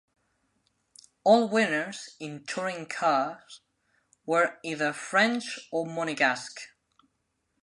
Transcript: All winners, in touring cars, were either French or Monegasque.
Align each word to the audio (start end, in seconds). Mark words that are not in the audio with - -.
All 1.23 1.47
winners, 1.47 2.15
in 2.19 2.43
touring 2.47 2.87
cars, 2.87 3.59
were 4.25 4.57
either 4.63 4.93
French 4.93 5.59
or 5.71 5.85
Monegasque. 5.85 6.71